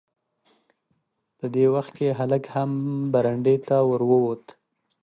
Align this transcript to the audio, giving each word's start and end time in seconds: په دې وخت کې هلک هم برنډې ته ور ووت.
په 1.37 1.45
دې 1.53 1.65
وخت 1.73 1.91
کې 1.97 2.07
هلک 2.19 2.43
هم 2.55 2.71
برنډې 3.13 3.55
ته 3.67 3.75
ور 3.89 4.01
ووت. 4.09 4.45